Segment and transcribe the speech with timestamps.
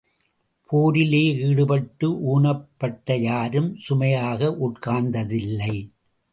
[0.69, 5.73] போரிலே ஈடுபட்டு ஊனப்பட்ட யாரும் சுமையாக உட்கார்ந்ததில்லை.